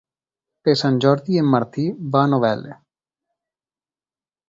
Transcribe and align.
Per 0.67 0.73
Sant 0.81 0.97
Jordi 1.05 1.37
en 1.43 1.51
Martí 1.57 1.85
va 2.17 2.25
a 2.25 2.33
Novetlè. 2.35 2.79